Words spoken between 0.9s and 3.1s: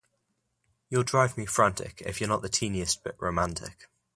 drive me frantic if you're not just the teeniest